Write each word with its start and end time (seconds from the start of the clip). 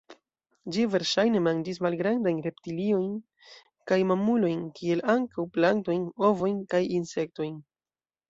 Ĝi 0.75 0.83
verŝajne 0.93 1.39
manĝis 1.47 1.79
malgrandajn 1.85 2.39
reptiliojn 2.45 3.11
kaj 3.91 3.99
mamulojn 4.13 4.63
kiel 4.79 5.05
ankaŭ 5.17 5.47
plantojn, 5.59 6.07
ovojn 6.31 6.59
kaj 6.75 6.83
insektojn. 7.01 7.55